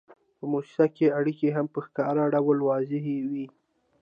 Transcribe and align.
په 0.37 0.45
موسسه 0.51 0.85
کې 0.95 1.15
اړیکې 1.19 1.49
هم 1.55 1.65
په 1.73 1.79
ښکاره 1.85 2.23
ډول 2.33 2.57
واضحې 2.69 3.17
وي. 3.29 3.45